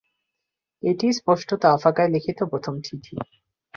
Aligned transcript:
এটিই 0.83 1.13
স্পষ্টত 1.13 1.61
আফাকায় 1.75 2.09
লিখিত 2.09 2.39
প্রথম 2.51 2.73
চিঠি। 2.81 3.13